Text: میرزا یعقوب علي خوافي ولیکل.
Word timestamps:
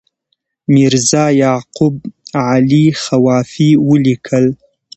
میرزا 0.73 1.25
یعقوب 1.41 1.95
علي 2.51 2.85
خوافي 3.03 3.69
ولیکل. 3.87 4.45